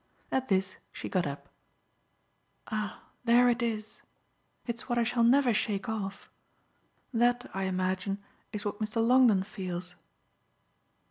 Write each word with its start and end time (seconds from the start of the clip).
At 0.31 0.47
this 0.47 0.77
she 0.91 1.09
got 1.09 1.27
up. 1.27 1.47
"Ah 2.65 3.03
there 3.23 3.49
it 3.49 3.61
is! 3.61 4.01
It's 4.65 4.89
what 4.89 4.97
I 4.97 5.03
shall 5.03 5.21
never 5.23 5.53
shake 5.53 5.87
off. 5.87 6.27
That, 7.13 7.47
I 7.53 7.65
imagine, 7.65 8.17
is 8.51 8.65
what 8.65 8.79
Mr. 8.79 9.05
Longdon 9.07 9.43
feels." 9.43 9.93